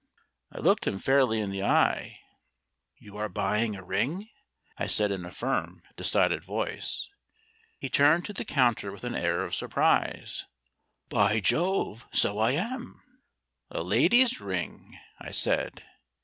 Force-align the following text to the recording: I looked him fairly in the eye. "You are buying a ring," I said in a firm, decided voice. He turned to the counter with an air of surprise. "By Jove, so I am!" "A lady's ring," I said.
I 0.51 0.57
looked 0.59 0.87
him 0.87 0.97
fairly 0.97 1.39
in 1.39 1.51
the 1.51 1.61
eye. 1.61 2.21
"You 2.97 3.17
are 3.17 3.29
buying 3.29 3.75
a 3.75 3.83
ring," 3.83 4.29
I 4.79 4.87
said 4.87 5.11
in 5.11 5.25
a 5.25 5.31
firm, 5.31 5.83
decided 5.95 6.43
voice. 6.43 7.07
He 7.77 7.87
turned 7.87 8.25
to 8.25 8.33
the 8.33 8.43
counter 8.43 8.91
with 8.91 9.03
an 9.03 9.13
air 9.13 9.43
of 9.45 9.53
surprise. 9.53 10.47
"By 11.09 11.39
Jove, 11.39 12.07
so 12.11 12.39
I 12.39 12.53
am!" 12.53 13.03
"A 13.69 13.83
lady's 13.83 14.41
ring," 14.41 14.97
I 15.19 15.29
said. 15.29 15.85